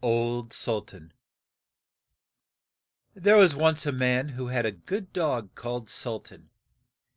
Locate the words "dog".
5.12-5.54